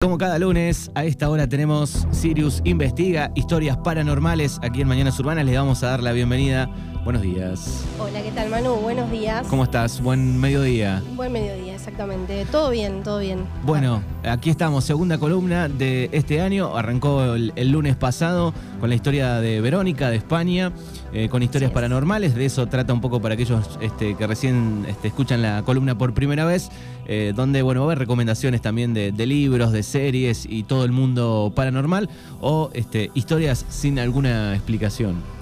Como 0.00 0.16
cada 0.16 0.38
lunes, 0.38 0.92
a 0.94 1.04
esta 1.04 1.28
hora 1.28 1.48
tenemos 1.48 2.06
Sirius 2.12 2.60
Investiga, 2.62 3.32
historias 3.34 3.76
paranormales. 3.78 4.60
Aquí 4.62 4.80
en 4.80 4.86
Mañanas 4.86 5.18
Urbanas 5.18 5.44
les 5.44 5.56
vamos 5.56 5.82
a 5.82 5.88
dar 5.88 6.04
la 6.04 6.12
bienvenida. 6.12 6.70
Buenos 7.04 7.22
días. 7.22 7.84
Hola, 7.98 8.22
¿qué 8.22 8.30
tal 8.32 8.50
Manu? 8.50 8.74
Buenos 8.76 9.10
días. 9.10 9.46
¿Cómo 9.48 9.64
estás? 9.64 10.00
Buen 10.02 10.38
mediodía. 10.38 11.02
Buen 11.16 11.32
mediodía, 11.32 11.74
exactamente. 11.74 12.44
Todo 12.50 12.68
bien, 12.70 13.02
todo 13.02 13.20
bien. 13.20 13.46
Bueno, 13.64 14.02
aquí 14.24 14.50
estamos, 14.50 14.84
segunda 14.84 15.16
columna 15.16 15.68
de 15.68 16.10
este 16.12 16.42
año. 16.42 16.76
Arrancó 16.76 17.34
el, 17.34 17.52
el 17.56 17.70
lunes 17.70 17.96
pasado 17.96 18.52
con 18.78 18.90
la 18.90 18.94
historia 18.94 19.36
de 19.40 19.62
Verónica 19.62 20.10
de 20.10 20.16
España, 20.16 20.72
eh, 21.14 21.30
con 21.30 21.42
historias 21.42 21.70
es. 21.70 21.74
paranormales. 21.74 22.34
De 22.34 22.44
eso 22.44 22.66
trata 22.66 22.92
un 22.92 23.00
poco 23.00 23.22
para 23.22 23.34
aquellos 23.34 23.64
este, 23.80 24.14
que 24.14 24.26
recién 24.26 24.84
este, 24.86 25.08
escuchan 25.08 25.40
la 25.40 25.62
columna 25.62 25.96
por 25.96 26.12
primera 26.12 26.44
vez, 26.44 26.68
eh, 27.06 27.32
donde 27.34 27.62
bueno, 27.62 27.80
va 27.80 27.84
a 27.84 27.88
haber 27.88 28.00
recomendaciones 28.00 28.60
también 28.60 28.92
de, 28.92 29.12
de 29.12 29.26
libros, 29.26 29.72
de 29.72 29.82
series 29.82 30.44
y 30.46 30.64
todo 30.64 30.84
el 30.84 30.92
mundo 30.92 31.52
paranormal, 31.56 32.10
o 32.42 32.68
este, 32.74 33.10
historias 33.14 33.64
sin 33.70 33.98
alguna 33.98 34.54
explicación. 34.54 35.37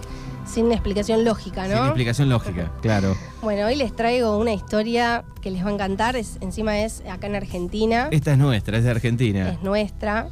Sin 0.56 0.73
explicación 0.73 1.23
lógica, 1.27 1.69
¿no? 1.69 1.74
Sin 1.77 1.84
explicación 1.84 2.28
lógica, 2.30 2.73
claro. 2.80 3.15
Bueno, 3.42 3.66
hoy 3.66 3.77
les 3.77 3.95
traigo 3.95 4.38
una 4.38 4.55
historia 4.55 5.23
que 5.42 5.51
les 5.51 5.62
va 5.62 5.69
a 5.69 5.74
encantar. 5.74 6.16
Es, 6.16 6.38
encima 6.41 6.79
es 6.80 7.02
acá 7.10 7.27
en 7.27 7.37
Argentina. 7.37 8.09
Esta 8.10 8.32
es 8.32 8.38
nuestra, 8.38 8.79
es 8.79 8.84
de 8.84 8.91
Argentina. 8.91 9.51
Es 9.51 9.62
nuestra. 9.62 10.29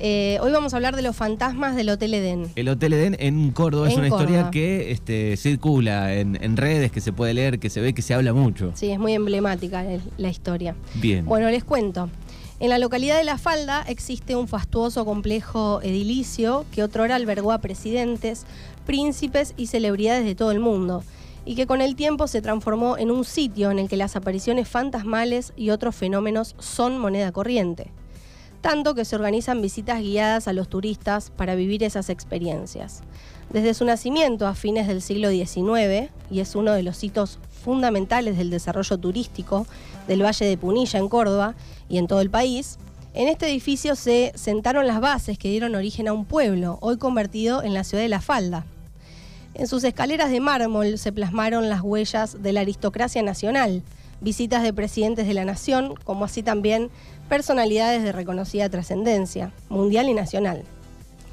Eh, 0.00 0.38
hoy 0.42 0.50
vamos 0.50 0.74
a 0.74 0.78
hablar 0.78 0.96
de 0.96 1.02
los 1.02 1.14
fantasmas 1.14 1.76
del 1.76 1.90
Hotel 1.90 2.12
Edén. 2.14 2.50
El 2.56 2.68
Hotel 2.70 2.92
Edén 2.94 3.16
en 3.20 3.52
Córdoba 3.52 3.88
es 3.88 3.96
una 3.96 4.08
historia 4.08 4.50
que 4.50 4.90
este, 4.90 5.36
circula 5.36 6.12
en, 6.12 6.36
en 6.42 6.56
redes, 6.56 6.90
que 6.90 7.00
se 7.00 7.12
puede 7.12 7.32
leer, 7.32 7.60
que 7.60 7.70
se 7.70 7.80
ve, 7.80 7.94
que 7.94 8.02
se 8.02 8.14
habla 8.14 8.32
mucho. 8.32 8.72
Sí, 8.74 8.90
es 8.90 8.98
muy 8.98 9.12
emblemática 9.12 9.84
el- 9.88 10.02
la 10.16 10.28
historia. 10.28 10.74
Bien. 10.94 11.24
Bueno, 11.24 11.48
les 11.50 11.62
cuento. 11.62 12.10
En 12.60 12.70
la 12.70 12.78
localidad 12.78 13.16
de 13.16 13.22
La 13.22 13.38
Falda 13.38 13.84
existe 13.86 14.34
un 14.34 14.48
fastuoso 14.48 15.04
complejo 15.04 15.80
edilicio 15.80 16.66
que 16.72 16.82
otrora 16.82 17.14
albergó 17.14 17.52
a 17.52 17.58
presidentes, 17.58 18.46
príncipes 18.84 19.54
y 19.56 19.68
celebridades 19.68 20.24
de 20.24 20.34
todo 20.34 20.50
el 20.50 20.58
mundo, 20.58 21.04
y 21.44 21.54
que 21.54 21.68
con 21.68 21.80
el 21.80 21.94
tiempo 21.94 22.26
se 22.26 22.42
transformó 22.42 22.98
en 22.98 23.12
un 23.12 23.24
sitio 23.24 23.70
en 23.70 23.78
el 23.78 23.88
que 23.88 23.96
las 23.96 24.16
apariciones 24.16 24.68
fantasmales 24.68 25.52
y 25.56 25.70
otros 25.70 25.94
fenómenos 25.94 26.56
son 26.58 26.98
moneda 26.98 27.30
corriente. 27.30 27.92
Tanto 28.60 28.94
que 28.94 29.04
se 29.04 29.14
organizan 29.14 29.62
visitas 29.62 30.00
guiadas 30.00 30.48
a 30.48 30.52
los 30.52 30.68
turistas 30.68 31.30
para 31.30 31.54
vivir 31.54 31.84
esas 31.84 32.10
experiencias. 32.10 33.02
Desde 33.50 33.72
su 33.72 33.84
nacimiento 33.84 34.46
a 34.46 34.54
fines 34.54 34.88
del 34.88 35.00
siglo 35.00 35.30
XIX, 35.30 36.10
y 36.30 36.40
es 36.40 36.54
uno 36.54 36.72
de 36.72 36.82
los 36.82 37.02
hitos 37.02 37.38
fundamentales 37.62 38.36
del 38.36 38.50
desarrollo 38.50 38.98
turístico 38.98 39.66
del 40.06 40.24
Valle 40.24 40.46
de 40.46 40.58
Punilla 40.58 40.98
en 40.98 41.08
Córdoba 41.08 41.54
y 41.88 41.98
en 41.98 42.06
todo 42.06 42.20
el 42.20 42.30
país, 42.30 42.78
en 43.14 43.28
este 43.28 43.48
edificio 43.48 43.96
se 43.96 44.32
sentaron 44.34 44.86
las 44.86 45.00
bases 45.00 45.38
que 45.38 45.50
dieron 45.50 45.74
origen 45.74 46.08
a 46.08 46.12
un 46.12 46.24
pueblo, 46.24 46.78
hoy 46.82 46.98
convertido 46.98 47.62
en 47.62 47.74
la 47.74 47.84
ciudad 47.84 48.02
de 48.02 48.08
La 48.08 48.20
Falda. 48.20 48.64
En 49.54 49.66
sus 49.66 49.82
escaleras 49.82 50.30
de 50.30 50.40
mármol 50.40 50.98
se 50.98 51.10
plasmaron 51.10 51.68
las 51.68 51.80
huellas 51.80 52.42
de 52.42 52.52
la 52.52 52.60
aristocracia 52.60 53.22
nacional, 53.22 53.82
visitas 54.20 54.62
de 54.62 54.72
presidentes 54.72 55.26
de 55.26 55.34
la 55.34 55.44
nación, 55.44 55.94
como 56.04 56.24
así 56.24 56.42
también 56.42 56.90
personalidades 57.28 58.02
de 58.02 58.12
reconocida 58.12 58.68
trascendencia, 58.68 59.52
mundial 59.68 60.08
y 60.08 60.14
nacional. 60.14 60.64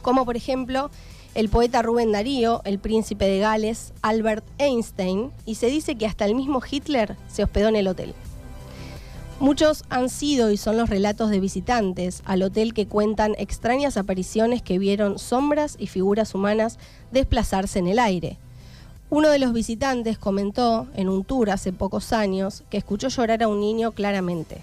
Como 0.02 0.26
por 0.26 0.36
ejemplo 0.36 0.92
el 1.34 1.50
poeta 1.50 1.82
Rubén 1.82 2.14
Darío, 2.14 2.62
el 2.64 2.80
príncipe 2.80 3.26
de 3.26 3.40
Gales, 3.40 3.94
Albert 4.02 4.46
Einstein, 4.58 5.32
y 5.46 5.56
se 5.56 5.68
dice 5.68 5.96
que 5.96 6.06
hasta 6.06 6.26
el 6.26 6.34
mismo 6.34 6.62
Hitler 6.70 7.18
se 7.28 7.44
hospedó 7.44 7.68
en 7.68 7.76
el 7.76 7.90
hotel. 7.90 8.14
Muchos 9.42 9.84
han 9.90 10.08
sido 10.08 10.50
y 10.52 10.56
son 10.56 10.78
los 10.78 10.90
relatos 10.90 11.30
de 11.30 11.42
visitantes 11.42 12.22
al 12.24 12.42
hotel 12.42 12.74
que 12.74 12.88
cuentan 12.88 13.36
extrañas 13.38 13.98
apariciones 13.98 14.62
que 14.62 14.80
vieron 14.80 15.20
sombras 15.20 15.76
y 15.78 15.88
figuras 15.88 16.34
humanas 16.34 16.80
desplazarse 17.12 17.80
en 17.80 17.88
el 17.88 18.00
aire. 18.00 18.38
Uno 19.10 19.30
de 19.30 19.40
los 19.40 19.52
visitantes 19.52 20.18
comentó 20.18 20.88
en 20.96 21.10
un 21.10 21.26
tour 21.26 21.50
hace 21.50 21.74
pocos 21.74 22.14
años 22.14 22.64
que 22.70 22.78
escuchó 22.78 23.10
llorar 23.10 23.44
a 23.44 23.50
un 23.50 23.60
niño 23.60 23.92
claramente. 23.92 24.62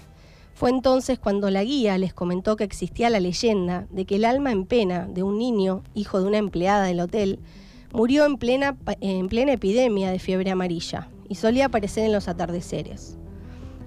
Fue 0.53 0.69
entonces 0.69 1.19
cuando 1.19 1.49
la 1.49 1.63
guía 1.63 1.97
les 1.97 2.13
comentó 2.13 2.55
que 2.55 2.63
existía 2.63 3.09
la 3.09 3.19
leyenda 3.19 3.87
de 3.89 4.05
que 4.05 4.15
el 4.15 4.25
alma 4.25 4.51
en 4.51 4.65
pena 4.65 5.07
de 5.07 5.23
un 5.23 5.37
niño, 5.37 5.83
hijo 5.95 6.19
de 6.21 6.27
una 6.27 6.37
empleada 6.37 6.83
del 6.85 6.99
hotel, 6.99 7.39
murió 7.91 8.25
en 8.25 8.37
plena, 8.37 8.77
en 9.01 9.27
plena 9.29 9.53
epidemia 9.53 10.11
de 10.11 10.19
fiebre 10.19 10.51
amarilla 10.51 11.09
y 11.27 11.35
solía 11.35 11.65
aparecer 11.65 12.05
en 12.05 12.11
los 12.11 12.27
atardeceres. 12.27 13.17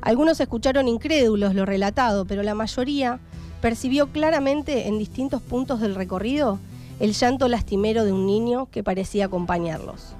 Algunos 0.02 0.40
escucharon 0.40 0.88
incrédulos 0.88 1.54
lo 1.54 1.66
relatado, 1.66 2.24
pero 2.26 2.42
la 2.42 2.54
mayoría 2.54 3.20
percibió 3.60 4.08
claramente 4.12 4.86
en 4.88 4.98
distintos 4.98 5.42
puntos 5.42 5.80
del 5.80 5.94
recorrido 5.94 6.58
el 7.00 7.12
llanto 7.12 7.48
lastimero 7.48 8.04
de 8.04 8.12
un 8.12 8.26
niño 8.26 8.68
que 8.70 8.82
parecía 8.82 9.26
acompañarlos. 9.26 10.14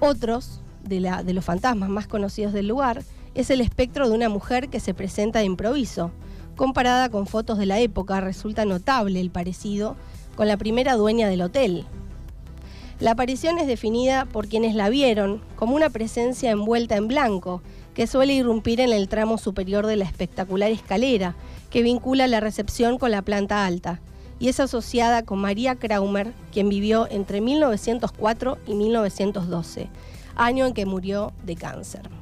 Otros, 0.00 0.60
de, 0.84 1.00
la- 1.00 1.22
de 1.22 1.32
los 1.34 1.44
fantasmas 1.44 1.88
más 1.88 2.06
conocidos 2.06 2.52
del 2.52 2.66
lugar, 2.68 3.02
es 3.34 3.50
el 3.50 3.60
espectro 3.60 4.08
de 4.08 4.14
una 4.14 4.28
mujer 4.28 4.68
que 4.68 4.80
se 4.80 4.94
presenta 4.94 5.38
de 5.38 5.46
improviso. 5.46 6.10
Comparada 6.56 7.08
con 7.08 7.26
fotos 7.26 7.58
de 7.58 7.66
la 7.66 7.80
época, 7.80 8.20
resulta 8.20 8.64
notable 8.64 9.20
el 9.20 9.30
parecido 9.30 9.96
con 10.36 10.48
la 10.48 10.56
primera 10.56 10.94
dueña 10.94 11.28
del 11.28 11.42
hotel. 11.42 11.86
La 13.00 13.12
aparición 13.12 13.58
es 13.58 13.66
definida 13.66 14.26
por 14.26 14.46
quienes 14.48 14.74
la 14.74 14.88
vieron 14.88 15.40
como 15.56 15.74
una 15.74 15.90
presencia 15.90 16.50
envuelta 16.50 16.96
en 16.96 17.08
blanco, 17.08 17.62
que 17.94 18.06
suele 18.06 18.34
irrumpir 18.34 18.80
en 18.80 18.92
el 18.92 19.08
tramo 19.08 19.38
superior 19.38 19.86
de 19.86 19.96
la 19.96 20.04
espectacular 20.04 20.70
escalera 20.70 21.34
que 21.70 21.82
vincula 21.82 22.26
la 22.26 22.40
recepción 22.40 22.98
con 22.98 23.10
la 23.10 23.22
planta 23.22 23.66
alta, 23.66 24.00
y 24.38 24.48
es 24.48 24.60
asociada 24.60 25.24
con 25.24 25.38
María 25.38 25.76
Kraumer, 25.76 26.32
quien 26.52 26.68
vivió 26.68 27.08
entre 27.10 27.40
1904 27.40 28.58
y 28.66 28.74
1912, 28.74 29.88
año 30.36 30.66
en 30.66 30.74
que 30.74 30.86
murió 30.86 31.32
de 31.44 31.56
cáncer. 31.56 32.21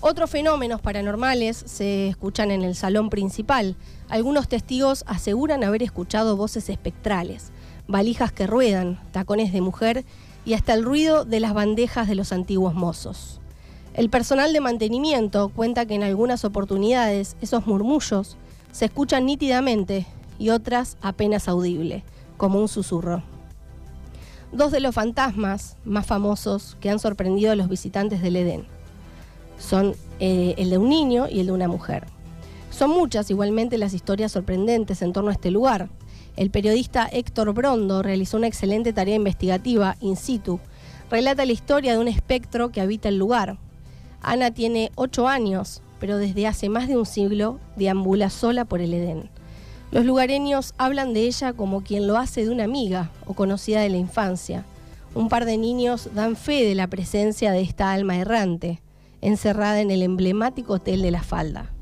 Otros 0.00 0.28
fenómenos 0.28 0.82
paranormales 0.82 1.56
se 1.56 2.08
escuchan 2.08 2.50
en 2.50 2.62
el 2.62 2.74
salón 2.74 3.08
principal. 3.08 3.76
Algunos 4.10 4.46
testigos 4.46 5.04
aseguran 5.06 5.64
haber 5.64 5.82
escuchado 5.82 6.36
voces 6.36 6.68
espectrales, 6.68 7.50
valijas 7.88 8.30
que 8.30 8.46
ruedan, 8.46 9.00
tacones 9.12 9.54
de 9.54 9.62
mujer 9.62 10.04
y 10.44 10.52
hasta 10.52 10.74
el 10.74 10.84
ruido 10.84 11.24
de 11.24 11.40
las 11.40 11.54
bandejas 11.54 12.08
de 12.08 12.14
los 12.14 12.32
antiguos 12.32 12.74
mozos. 12.74 13.40
El 13.94 14.10
personal 14.10 14.52
de 14.52 14.60
mantenimiento 14.60 15.48
cuenta 15.48 15.86
que 15.86 15.94
en 15.94 16.02
algunas 16.02 16.44
oportunidades 16.44 17.36
esos 17.40 17.66
murmullos 17.66 18.36
se 18.72 18.84
escuchan 18.84 19.24
nítidamente 19.24 20.06
y 20.38 20.50
otras 20.50 20.98
apenas 21.00 21.48
audible, 21.48 22.04
como 22.36 22.60
un 22.60 22.68
susurro. 22.68 23.22
Dos 24.52 24.72
de 24.72 24.80
los 24.80 24.94
fantasmas 24.94 25.78
más 25.86 26.04
famosos 26.04 26.76
que 26.80 26.90
han 26.90 26.98
sorprendido 26.98 27.52
a 27.52 27.56
los 27.56 27.70
visitantes 27.70 28.20
del 28.20 28.36
Edén 28.36 28.75
son 29.58 29.94
eh, 30.20 30.54
el 30.58 30.70
de 30.70 30.78
un 30.78 30.88
niño 30.88 31.26
y 31.30 31.40
el 31.40 31.46
de 31.46 31.52
una 31.52 31.68
mujer. 31.68 32.06
Son 32.70 32.90
muchas 32.90 33.30
igualmente 33.30 33.78
las 33.78 33.94
historias 33.94 34.32
sorprendentes 34.32 35.00
en 35.02 35.12
torno 35.12 35.30
a 35.30 35.32
este 35.32 35.50
lugar. 35.50 35.88
El 36.36 36.50
periodista 36.50 37.08
Héctor 37.10 37.54
Brondo 37.54 38.02
realizó 38.02 38.36
una 38.36 38.48
excelente 38.48 38.92
tarea 38.92 39.14
investigativa 39.14 39.96
in 40.00 40.16
situ. 40.16 40.60
Relata 41.10 41.46
la 41.46 41.52
historia 41.52 41.92
de 41.92 41.98
un 41.98 42.08
espectro 42.08 42.70
que 42.70 42.82
habita 42.82 43.08
el 43.08 43.16
lugar. 43.16 43.58
Ana 44.20 44.50
tiene 44.50 44.92
ocho 44.96 45.28
años, 45.28 45.80
pero 45.98 46.18
desde 46.18 46.46
hace 46.46 46.68
más 46.68 46.88
de 46.88 46.96
un 46.96 47.06
siglo 47.06 47.58
deambula 47.76 48.28
sola 48.28 48.66
por 48.66 48.80
el 48.80 48.92
Edén. 48.92 49.30
Los 49.92 50.04
lugareños 50.04 50.74
hablan 50.78 51.14
de 51.14 51.22
ella 51.22 51.52
como 51.52 51.82
quien 51.82 52.06
lo 52.06 52.18
hace 52.18 52.44
de 52.44 52.50
una 52.50 52.64
amiga 52.64 53.10
o 53.24 53.34
conocida 53.34 53.80
de 53.80 53.88
la 53.88 53.96
infancia. 53.96 54.64
Un 55.14 55.28
par 55.28 55.46
de 55.46 55.56
niños 55.56 56.10
dan 56.14 56.36
fe 56.36 56.64
de 56.66 56.74
la 56.74 56.88
presencia 56.88 57.52
de 57.52 57.62
esta 57.62 57.92
alma 57.92 58.18
errante, 58.18 58.82
encerrada 59.20 59.80
en 59.80 59.90
el 59.90 60.02
emblemático 60.02 60.74
hotel 60.74 61.02
de 61.02 61.10
la 61.10 61.22
falda. 61.22 61.72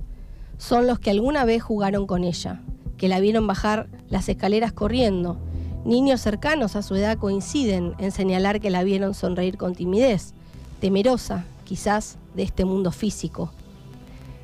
Son 0.58 0.86
los 0.86 0.98
que 0.98 1.10
alguna 1.10 1.44
vez 1.44 1.62
jugaron 1.62 2.06
con 2.06 2.24
ella, 2.24 2.60
que 2.96 3.08
la 3.08 3.20
vieron 3.20 3.46
bajar 3.46 3.88
las 4.08 4.28
escaleras 4.28 4.72
corriendo. 4.72 5.38
Niños 5.84 6.20
cercanos 6.20 6.76
a 6.76 6.82
su 6.82 6.94
edad 6.94 7.18
coinciden 7.18 7.94
en 7.98 8.12
señalar 8.12 8.60
que 8.60 8.70
la 8.70 8.84
vieron 8.84 9.14
sonreír 9.14 9.58
con 9.58 9.74
timidez, 9.74 10.32
temerosa, 10.80 11.44
quizás, 11.64 12.18
de 12.34 12.42
este 12.42 12.64
mundo 12.64 12.90
físico. 12.92 13.52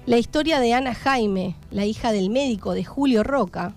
La 0.06 0.18
historia 0.18 0.60
de 0.60 0.74
Ana 0.74 0.94
Jaime, 0.94 1.56
la 1.70 1.84
hija 1.84 2.12
del 2.12 2.30
médico 2.30 2.72
de 2.72 2.84
Julio 2.84 3.22
Roca, 3.22 3.74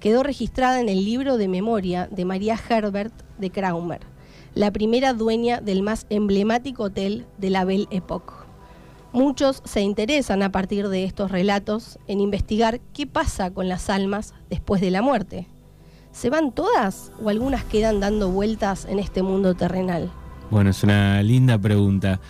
quedó 0.00 0.22
registrada 0.22 0.80
en 0.80 0.88
el 0.88 1.04
libro 1.04 1.36
de 1.36 1.48
memoria 1.48 2.08
de 2.10 2.24
María 2.24 2.58
Herbert 2.68 3.12
de 3.38 3.50
Kraumer, 3.50 4.00
la 4.54 4.70
primera 4.72 5.12
dueña 5.12 5.60
del 5.60 5.82
más 5.82 6.06
emblemático 6.10 6.84
hotel 6.84 7.26
de 7.38 7.50
la 7.50 7.64
Belle 7.64 7.88
Époque. 7.90 8.32
Muchos 9.12 9.62
se 9.64 9.80
interesan 9.80 10.42
a 10.42 10.52
partir 10.52 10.88
de 10.88 11.04
estos 11.04 11.30
relatos 11.30 11.98
en 12.06 12.20
investigar 12.20 12.80
qué 12.92 13.06
pasa 13.06 13.50
con 13.50 13.68
las 13.68 13.90
almas 13.90 14.34
después 14.48 14.80
de 14.80 14.90
la 14.90 15.02
muerte. 15.02 15.48
¿Se 16.12 16.30
van 16.30 16.52
todas 16.52 17.12
o 17.22 17.28
algunas 17.28 17.64
quedan 17.64 18.00
dando 18.00 18.30
vueltas 18.30 18.84
en 18.84 18.98
este 18.98 19.22
mundo 19.22 19.54
terrenal? 19.54 20.10
Bueno, 20.50 20.70
es 20.70 20.82
una 20.82 21.22
linda 21.22 21.58
pregunta. 21.58 22.20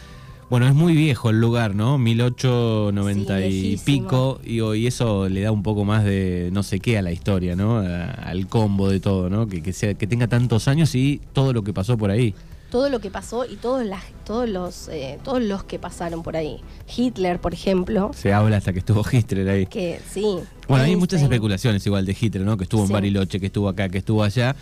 Bueno, 0.51 0.67
es 0.67 0.75
muy 0.75 0.95
viejo 0.97 1.31
el 1.31 1.41
lugar, 1.41 1.77
¿no? 1.77 1.97
1890 1.97 3.39
Sí, 3.39 3.73
y 3.75 3.77
pico, 3.77 4.41
y, 4.45 4.61
y 4.61 4.87
eso 4.87 5.29
le 5.29 5.43
da 5.43 5.53
un 5.53 5.63
poco 5.63 5.85
más 5.85 6.05
de 6.05 6.51
no 6.53 6.63
sé 6.65 6.81
qué 6.81 6.99
a 6.99 7.03
la 7.03 7.13
historia, 7.13 7.55
¿no? 7.57 7.79
A- 7.79 8.11
al 8.11 8.49
combo 8.49 8.89
de 8.91 8.99
todo, 9.01 9.31
¿no? 9.31 9.47
Que, 9.47 9.63
que, 9.63 9.73
sea, 9.73 9.95
que 9.95 10.07
tenga 10.09 10.27
tantos 10.27 10.67
años 10.69 10.95
y 10.97 11.21
todo 11.33 11.53
lo 11.53 11.63
que 11.63 11.73
pasó 11.73 11.97
por 11.97 12.11
ahí. 12.11 12.35
Todo 12.71 12.89
lo 12.89 13.01
que 13.01 13.11
pasó 13.11 13.45
y 13.47 13.57
todos, 13.57 13.85
las, 13.85 14.03
todos, 14.25 14.49
los, 14.49 14.89
eh, 14.89 15.19
todos 15.25 15.43
los 15.43 15.65
que 15.65 15.79
pasaron 15.81 16.23
por 16.23 16.37
ahí. 16.37 16.61
Hitler, 16.97 17.41
por 17.41 17.53
ejemplo, 17.53 18.13
Se 18.15 18.33
habla 18.33 18.59
hasta 18.59 18.73
que 18.73 18.79
estuvo 18.79 19.05
Hitler 19.13 19.49
ahí. 19.49 19.67
que 19.67 20.01
sí. 20.09 20.23
Bueno, 20.69 20.85
hay 20.85 20.95
muchas 20.95 21.15
Einstein. 21.21 21.33
especulaciones 21.33 21.85
igual 21.87 22.07
de 22.07 22.17
Hitler, 22.19 22.45
¿no? 22.45 22.57
Que 22.57 22.63
estuvo 22.65 22.83
en 22.83 22.87
Sí. 22.87 22.93
Bariloche, 22.93 23.41
que 23.41 23.47
estuvo 23.47 23.69
acá, 23.69 23.89
que 23.89 23.99
estuvo 23.99 24.23
allá. 24.23 24.55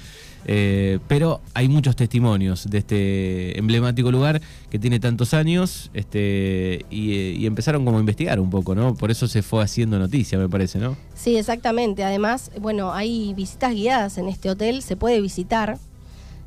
Eh, 0.47 1.01
pero 1.09 1.43
hay 1.53 1.69
muchos 1.69 1.97
testimonios 1.97 2.65
de 2.71 2.79
este 2.79 3.59
emblemático 3.59 4.11
lugar 4.11 4.41
que 4.71 4.79
tiene 4.79 5.01
tantos 5.01 5.35
años 5.35 5.91
este, 5.93 6.87
y, 6.91 7.13
eh, 7.13 7.35
y 7.39 7.45
empezaron 7.47 7.85
como 7.85 7.99
a 7.99 8.01
investigar 8.01 8.41
un 8.41 8.49
poco, 8.49 8.75
¿no? 8.75 8.95
Por 8.95 9.11
eso 9.11 9.29
se 9.29 9.43
fue 9.43 9.63
haciendo 9.63 9.99
noticia, 9.99 10.39
me 10.39 10.49
parece, 10.49 10.79
¿no? 10.79 10.97
Sí, 11.15 11.37
exactamente. 11.37 12.05
Además, 12.05 12.53
bueno, 12.61 12.93
hay 12.95 13.35
visitas 13.35 13.75
guiadas 13.75 14.17
en 14.17 14.29
este 14.29 14.49
hotel, 14.49 14.81
se 14.83 14.97
puede 14.97 15.21
visitar. 15.21 15.77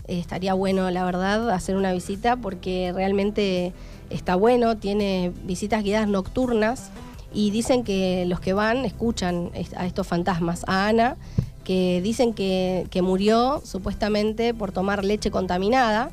Eh, 0.08 0.20
estaría 0.20 0.54
bueno, 0.54 0.90
la 0.92 1.04
verdad, 1.06 1.50
hacer 1.52 1.76
una 1.76 1.92
visita 1.94 2.36
porque 2.38 2.92
realmente 2.94 3.74
está 4.10 4.36
bueno, 4.36 4.78
tiene 4.78 5.32
visitas 5.46 5.84
guiadas 5.84 6.08
nocturnas 6.08 6.90
y 7.34 7.52
dicen 7.52 7.84
que 7.84 8.26
los 8.28 8.40
que 8.40 8.54
van 8.54 8.84
escuchan 8.86 9.52
a 9.78 9.86
estos 9.86 10.06
fantasmas. 10.08 10.64
A 10.68 10.88
Ana, 10.88 11.16
que 11.64 12.02
dicen 12.04 12.34
que, 12.34 12.88
que 12.90 13.02
murió 13.02 13.62
supuestamente 13.64 14.54
por 14.54 14.72
tomar 14.72 15.06
leche 15.06 15.32
contaminada, 15.32 16.10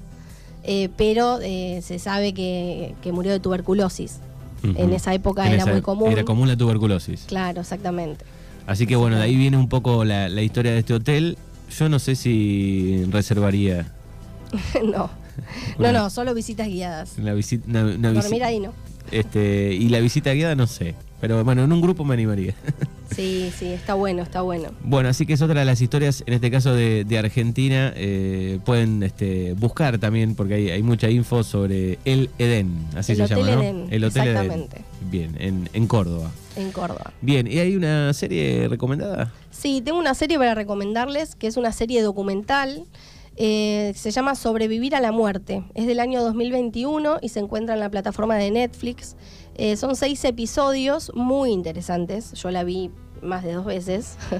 eh, 0.62 0.90
pero 0.96 1.38
eh, 1.42 1.80
se 1.82 1.98
sabe 1.98 2.34
que, 2.34 2.94
que 3.02 3.10
murió 3.12 3.32
de 3.32 3.40
tuberculosis. 3.40 4.18
En 4.62 4.92
esa 4.92 5.14
época 5.14 5.46
En 5.46 5.52
era 5.52 5.62
esa 5.62 5.70
muy 5.70 5.80
ep- 5.80 5.84
común. 5.84 6.10
Era 6.10 6.24
común 6.24 6.48
la 6.48 6.56
tuberculosis. 6.56 7.24
Claro, 7.28 7.60
exactamente. 7.60 8.24
Así 8.66 8.86
que 8.88 8.96
bueno, 8.96 9.16
de 9.16 9.22
ahí 9.22 9.36
viene 9.36 9.56
un 9.56 9.68
poco 9.68 10.04
la, 10.04 10.28
la 10.28 10.42
historia 10.42 10.72
de 10.72 10.80
este 10.80 10.94
hotel. 10.94 11.38
Yo 11.76 11.88
no 11.88 11.98
sé 11.98 12.16
si 12.16 13.04
reservaría 13.10 13.92
no. 14.84 15.10
No, 15.78 15.92
no, 15.92 16.10
solo 16.10 16.34
visitas 16.34 16.66
guiadas. 16.68 17.18
la 17.18 17.32
visita. 17.34 17.64
una- 17.68 17.84
una 17.84 18.10
visi- 18.12 18.22
Dormir 18.22 18.44
ahí 18.44 18.58
no. 18.60 18.72
Este, 19.10 19.72
y 19.74 19.88
la 19.88 20.00
visita 20.00 20.32
guiada 20.32 20.54
no 20.54 20.66
sé. 20.66 20.94
Pero 21.20 21.42
bueno, 21.44 21.64
en 21.64 21.72
un 21.72 21.80
grupo 21.80 22.04
me 22.04 22.14
animaría. 22.14 22.54
Sí, 23.16 23.50
sí, 23.58 23.66
está 23.72 23.94
bueno, 23.94 24.22
está 24.22 24.42
bueno. 24.42 24.68
Bueno, 24.84 25.08
así 25.08 25.24
que 25.26 25.32
es 25.32 25.40
otra 25.42 25.60
de 25.60 25.66
las 25.66 25.80
historias, 25.80 26.22
en 26.26 26.34
este 26.34 26.50
caso 26.52 26.74
de, 26.74 27.04
de 27.04 27.18
Argentina. 27.18 27.92
eh, 27.96 28.60
pueden 28.64 29.02
este, 29.02 29.54
buscar 29.54 29.98
también, 29.98 30.34
porque 30.36 30.54
hay, 30.54 30.70
hay 30.70 30.82
mucha 30.84 31.08
info 31.10 31.42
sobre 31.42 31.98
el 32.04 32.28
Edén, 32.38 32.76
así 32.94 33.12
El 33.12 33.18
se 33.18 33.24
Hotel 33.24 33.38
llama, 33.38 33.50
¿no? 33.56 33.62
Edén, 33.62 33.86
el 33.90 34.04
Hotel 34.04 34.28
exactamente. 34.28 34.76
Edén. 34.76 34.84
Bien, 35.10 35.34
en, 35.38 35.68
en 35.72 35.86
Córdoba. 35.86 36.30
En 36.56 36.70
Córdoba. 36.72 37.12
Bien, 37.20 37.46
¿y 37.46 37.58
hay 37.58 37.76
una 37.76 38.12
serie 38.12 38.68
recomendada? 38.68 39.32
Sí, 39.50 39.80
tengo 39.80 39.98
una 39.98 40.14
serie 40.14 40.38
para 40.38 40.54
recomendarles, 40.54 41.34
que 41.34 41.46
es 41.46 41.56
una 41.56 41.72
serie 41.72 42.02
documental. 42.02 42.84
eh, 43.36 43.92
se 43.94 44.10
llama 44.10 44.34
Sobrevivir 44.34 44.96
a 44.96 45.00
la 45.00 45.12
muerte. 45.12 45.62
Es 45.74 45.86
del 45.86 46.00
año 46.00 46.22
2021 46.24 47.18
y 47.22 47.28
se 47.28 47.38
encuentra 47.40 47.74
en 47.74 47.80
la 47.80 47.88
plataforma 47.88 48.36
de 48.36 48.50
Netflix. 48.50 49.14
Eh, 49.54 49.76
son 49.76 49.94
seis 49.96 50.24
episodios 50.24 51.12
muy 51.14 51.50
interesantes. 51.52 52.32
Yo 52.32 52.50
la 52.50 52.64
vi 52.64 52.90
más 53.22 53.44
de 53.44 53.52
dos 53.52 53.64
veces. 53.64 54.16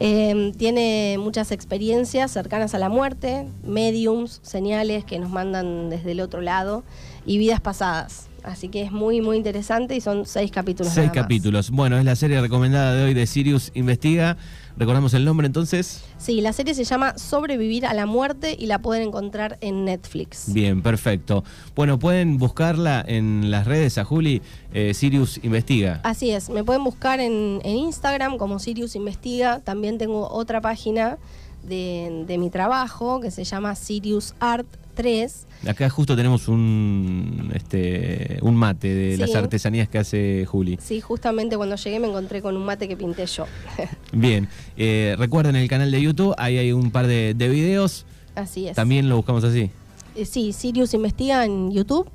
Eh, 0.00 0.52
tiene 0.58 1.18
muchas 1.20 1.52
experiencias 1.52 2.32
cercanas 2.32 2.74
a 2.74 2.78
la 2.78 2.88
muerte, 2.88 3.46
mediums, 3.62 4.40
señales 4.42 5.04
que 5.04 5.20
nos 5.20 5.30
mandan 5.30 5.88
desde 5.88 6.10
el 6.10 6.20
otro 6.20 6.40
lado 6.40 6.82
y 7.24 7.38
vidas 7.38 7.60
pasadas. 7.60 8.26
Así 8.44 8.68
que 8.68 8.82
es 8.82 8.92
muy, 8.92 9.20
muy 9.22 9.38
interesante 9.38 9.96
y 9.96 10.00
son 10.00 10.26
seis 10.26 10.50
capítulos. 10.50 10.92
Seis 10.92 11.06
nada 11.06 11.16
más. 11.16 11.24
capítulos. 11.24 11.70
Bueno, 11.70 11.98
es 11.98 12.04
la 12.04 12.14
serie 12.14 12.40
recomendada 12.40 12.94
de 12.94 13.04
hoy 13.04 13.14
de 13.14 13.26
Sirius 13.26 13.70
Investiga. 13.74 14.36
Recordamos 14.76 15.14
el 15.14 15.24
nombre 15.24 15.46
entonces. 15.46 16.02
Sí, 16.18 16.40
la 16.40 16.52
serie 16.52 16.74
se 16.74 16.84
llama 16.84 17.16
Sobrevivir 17.16 17.86
a 17.86 17.94
la 17.94 18.06
muerte 18.06 18.56
y 18.58 18.66
la 18.66 18.80
pueden 18.80 19.08
encontrar 19.08 19.56
en 19.60 19.84
Netflix. 19.84 20.52
Bien, 20.52 20.82
perfecto. 20.82 21.42
Bueno, 21.74 21.98
pueden 21.98 22.38
buscarla 22.38 23.02
en 23.06 23.50
las 23.50 23.66
redes 23.66 23.98
a 23.98 24.04
Juli, 24.04 24.42
eh, 24.72 24.92
Sirius 24.92 25.38
Investiga. 25.42 26.00
Así 26.02 26.30
es, 26.30 26.50
me 26.50 26.64
pueden 26.64 26.84
buscar 26.84 27.20
en, 27.20 27.60
en 27.64 27.76
Instagram 27.76 28.36
como 28.36 28.58
Sirius 28.58 28.94
Investiga. 28.96 29.60
También 29.60 29.96
tengo 29.96 30.28
otra 30.28 30.60
página 30.60 31.18
de, 31.62 32.24
de 32.26 32.36
mi 32.36 32.50
trabajo 32.50 33.20
que 33.20 33.30
se 33.30 33.44
llama 33.44 33.74
Sirius 33.74 34.34
Art 34.40 34.66
3. 34.94 35.46
Acá 35.68 35.88
justo 35.90 36.14
tenemos 36.16 36.48
un, 36.48 37.50
este, 37.54 38.38
un 38.42 38.54
mate 38.56 38.94
de 38.94 39.12
Sí. 39.14 39.20
las 39.20 39.34
artesanías 39.34 39.88
que 39.88 39.98
hace 39.98 40.44
Juli. 40.46 40.78
Sí, 40.82 41.00
justamente 41.00 41.56
cuando 41.56 41.76
llegué 41.76 41.98
me 42.00 42.08
encontré 42.08 42.40
con 42.42 42.56
un 42.56 42.64
mate 42.64 42.88
que 42.88 42.96
pinté 42.96 43.26
yo. 43.26 43.46
Bien, 44.12 44.48
eh, 44.76 45.14
recuerden 45.18 45.56
el 45.56 45.68
canal 45.68 45.90
de 45.90 46.00
YouTube, 46.00 46.34
ahí 46.38 46.58
hay 46.58 46.72
un 46.72 46.90
par 46.90 47.06
de, 47.06 47.34
de 47.34 47.48
videos. 47.48 48.06
Así 48.34 48.66
es. 48.68 48.76
También 48.76 49.08
lo 49.08 49.16
buscamos 49.16 49.44
así. 49.44 49.70
Eh, 50.16 50.24
Sí, 50.24 50.52
Sirius 50.52 50.94
Investiga 50.94 51.44
en 51.44 51.70
YouTube. 51.72 52.08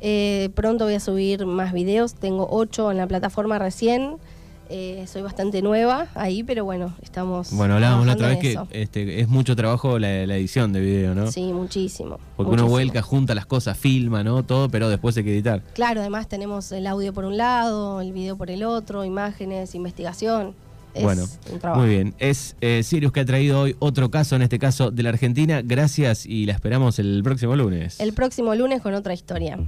Eh, 0.00 0.50
pronto 0.54 0.84
voy 0.84 0.94
a 0.94 1.00
subir 1.00 1.44
más 1.46 1.72
videos. 1.72 2.14
Tengo 2.14 2.46
ocho 2.50 2.90
en 2.90 2.98
la 2.98 3.06
plataforma 3.06 3.58
recién. 3.58 4.16
Eh, 4.70 5.06
soy 5.06 5.22
bastante 5.22 5.62
nueva 5.62 6.08
ahí, 6.14 6.42
pero 6.42 6.64
bueno, 6.64 6.94
estamos. 7.00 7.52
Bueno, 7.52 7.74
hablábamos 7.74 8.06
la 8.06 8.12
otra 8.12 8.28
vez 8.28 8.38
que 8.38 8.58
este, 8.72 9.20
es 9.20 9.28
mucho 9.28 9.56
trabajo 9.56 9.98
la, 9.98 10.26
la 10.26 10.36
edición 10.36 10.72
de 10.72 10.80
video, 10.80 11.14
¿no? 11.14 11.32
Sí, 11.32 11.52
muchísimo. 11.52 12.18
Porque 12.36 12.52
uno 12.52 12.66
vuelca, 12.66 13.00
junta 13.00 13.34
las 13.34 13.46
cosas, 13.46 13.78
filma, 13.78 14.22
¿no? 14.22 14.42
Todo, 14.42 14.68
pero 14.68 14.90
después 14.90 15.16
hay 15.16 15.24
que 15.24 15.32
editar. 15.32 15.62
Claro, 15.72 16.00
además 16.00 16.28
tenemos 16.28 16.70
el 16.72 16.86
audio 16.86 17.14
por 17.14 17.24
un 17.24 17.38
lado, 17.38 18.00
el 18.02 18.12
video 18.12 18.36
por 18.36 18.50
el 18.50 18.62
otro, 18.62 19.04
imágenes, 19.04 19.74
investigación. 19.74 20.54
Es 20.94 21.02
bueno, 21.02 21.24
un 21.52 21.58
trabajo. 21.58 21.80
muy 21.82 21.90
bien. 21.90 22.14
Es 22.18 22.56
eh, 22.60 22.82
Sirius 22.82 23.12
que 23.12 23.20
ha 23.20 23.24
traído 23.24 23.60
hoy 23.60 23.76
otro 23.78 24.10
caso, 24.10 24.36
en 24.36 24.42
este 24.42 24.58
caso 24.58 24.90
de 24.90 25.02
la 25.02 25.10
Argentina. 25.10 25.62
Gracias 25.62 26.26
y 26.26 26.46
la 26.46 26.52
esperamos 26.52 26.98
el 26.98 27.22
próximo 27.22 27.56
lunes. 27.56 28.00
El 28.00 28.12
próximo 28.12 28.54
lunes 28.54 28.82
con 28.82 28.94
otra 28.94 29.14
historia. 29.14 29.58